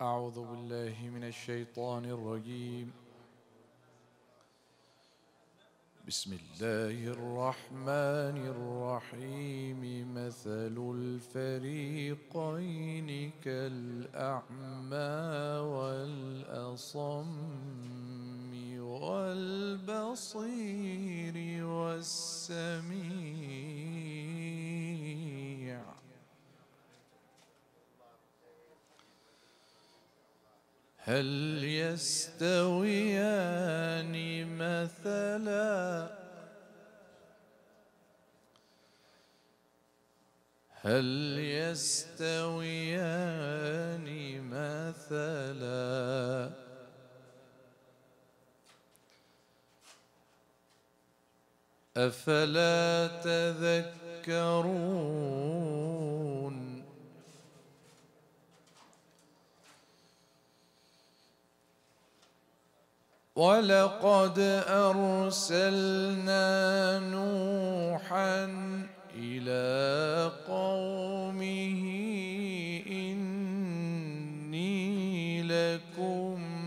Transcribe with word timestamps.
أعوذ 0.00 0.38
بالله 0.46 0.94
من 1.14 1.24
الشيطان 1.24 2.04
الرجيم. 2.04 2.92
بسم 6.08 6.32
الله 6.32 7.06
الرحمن 7.18 8.36
الرحيم. 8.54 10.14
مثل 10.14 10.76
الفريقين 10.94 12.30
كالأعمى 13.44 15.10
والأصم 15.74 17.26
والبصير 19.98 20.46
والسميع. 21.66 23.08
هل 31.08 31.64
يستويان 31.64 33.04
مثلا؟ 34.58 36.10
هل 40.82 41.38
يستويان 41.38 42.88
مثلا؟ 44.50 45.88
أفلا 51.96 53.06
تذكرون 53.24 54.78
ولقد 63.38 64.38
أرسلنا 64.68 66.42
نوحا 66.98 68.50
إلى 69.14 70.30
قومه 70.48 71.82
إني 72.90 74.72
لكم 75.42 76.57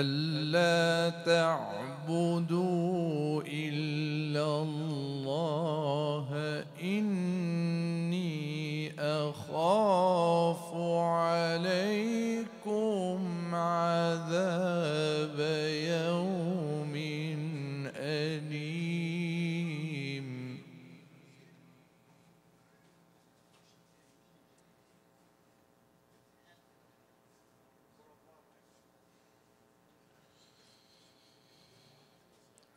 ألا 0.00 1.10
تعبدوا 1.26 2.62
إلا 3.46 4.62
الله 4.62 4.75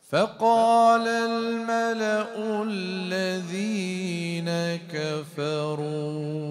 فقال 0.09 1.08
الملأ 1.08 2.64
الذين 2.64 4.49
كفروا 4.93 6.48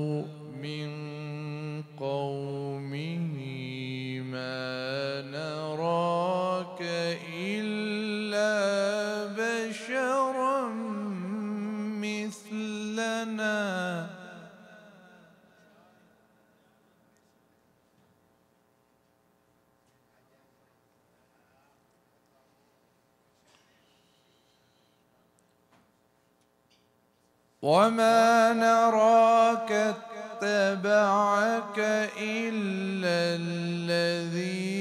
وما 27.62 28.52
نراك 28.52 29.72
اتبعك 30.42 31.78
إلا 32.20 33.36
الذين 33.42 34.78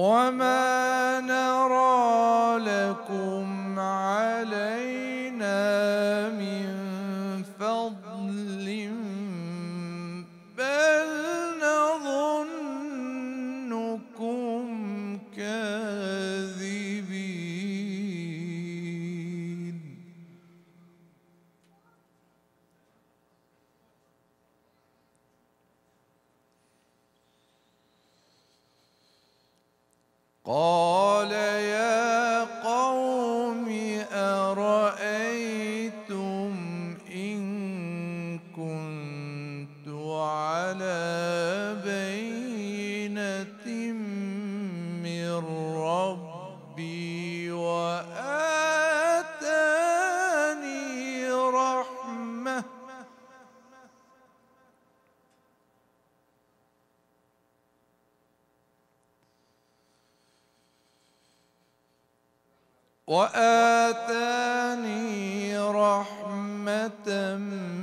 وما 0.00 0.49
وآتاني 63.10 64.78
رحمة 65.58 67.08
من 67.36 67.79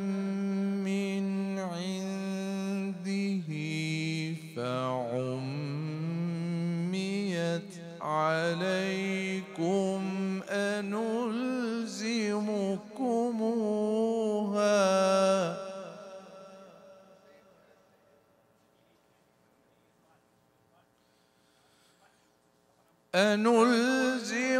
أنلزمكموها 23.15 24.57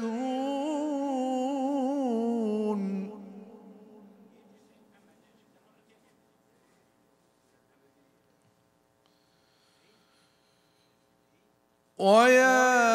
ويا 11.98 12.87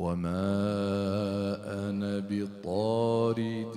وما 0.00 1.60
أنا 1.88 2.18
بطارد 2.30 3.76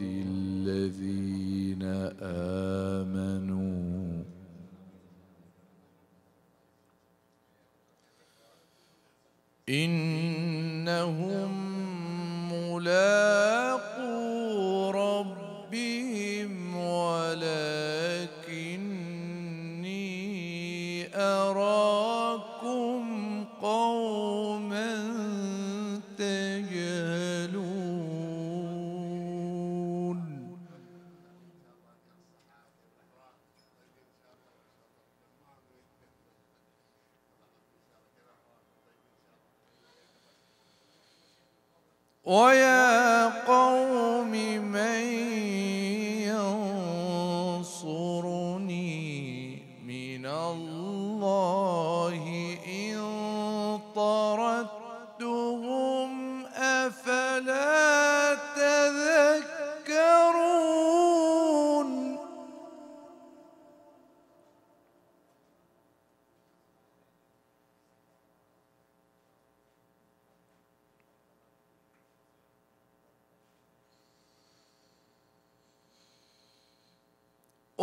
ويا 42.54 43.32
قوم 43.48 43.63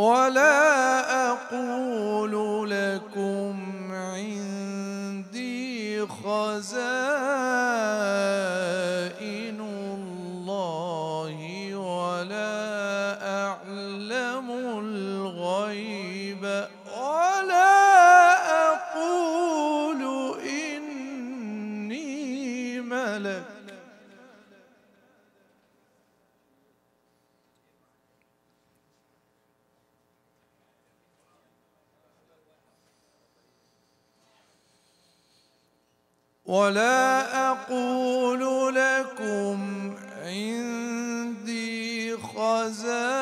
ولا 0.00 1.32
أقول 1.32 2.70
لكم 2.70 3.56
عندي 3.92 5.26
خزائن 6.06 7.29
ولا 36.50 37.50
أقول 37.50 38.74
لكم 38.74 39.58
عندي 40.24 42.16
خزائن 42.16 43.19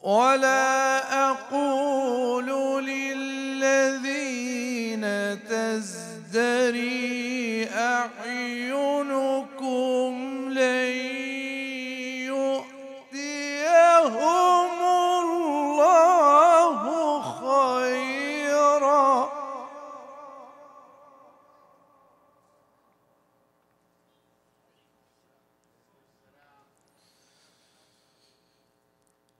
ولا 0.00 0.77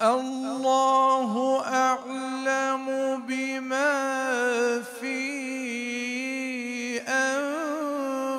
الله 0.03 1.63
أعلم 1.67 2.87
بما 3.27 4.83
في 5.01 5.19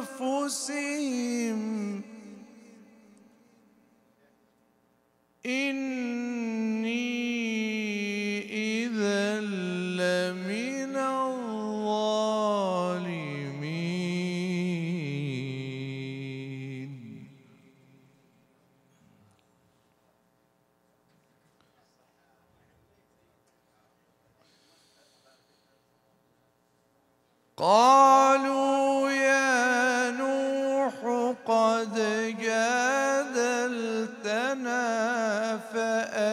أنفسهم. 0.10 0.40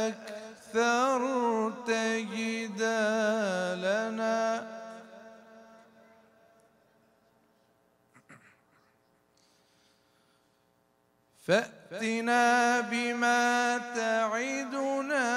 أكثرت 0.09 1.91
جدالنا 2.35 3.47
فأتنا 11.47 12.81
بما 12.81 13.79
تعدنا 13.79 15.29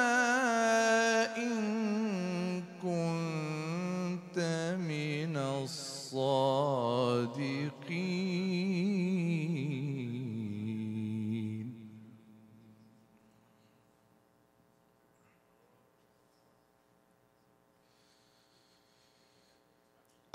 إن 1.37 2.63
كنت 2.81 4.39
من 4.79 5.37
الصادقين. 5.37 6.59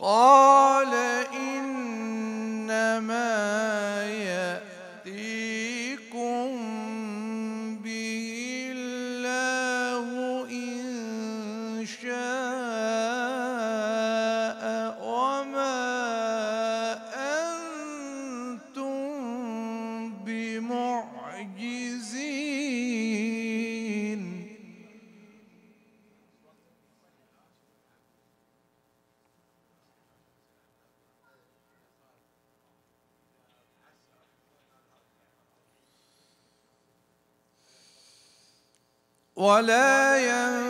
Oh, 0.07 0.44
ولا 39.45 40.17
ينفعكم 40.17 40.64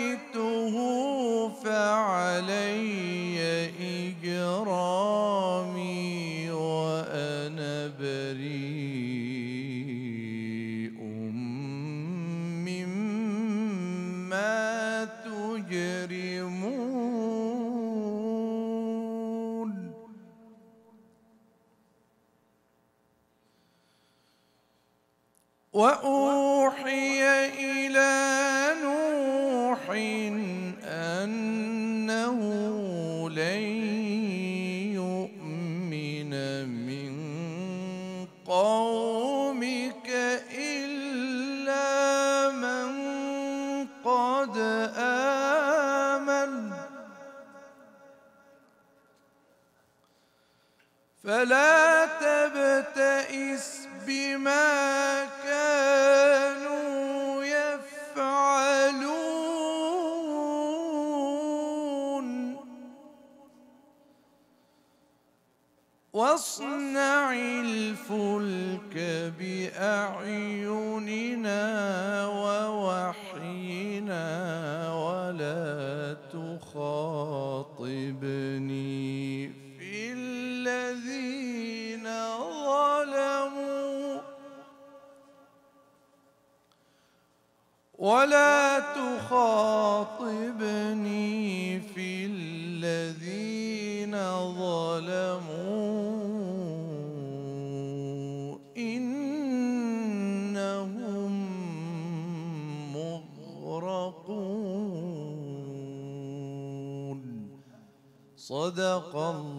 فعلي 1.49 3.37
إجرامي 4.23 5.21
وأنا 6.51 7.87
بريء 7.99 9.35
مما 12.65 14.55
تجرمون. 15.05 16.65
وأوحي 25.73 26.34
آمن. 44.57 46.73
فلا 51.23 52.05
تبتئس 52.05 53.87
بما 54.07 55.25
كانوا 55.43 57.43
يفعلون. 57.43 59.05
واصنع 66.13 67.33
الفلك 67.33 68.95
بأعيننا 69.39 70.64
ظلموا 94.57 95.75
إنهم 98.77 99.15
مغرقون. 102.93 104.45
صدق 108.37 109.15
الله. 109.15 109.54